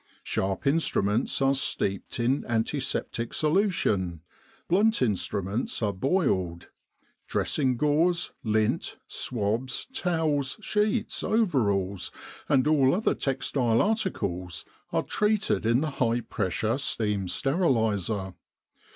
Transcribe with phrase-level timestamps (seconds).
[0.23, 4.21] Sharp instruments are steeped in antiseptic solution.
[4.67, 6.71] Blunt instruments are boiled.
[7.27, 12.11] Dressing gauze, lint, swabs, towels, sheets, overalls,
[12.49, 18.33] and all other textile articles are treated in the high pressure steam steriliser.